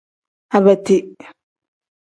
Abeti. 0.55 0.97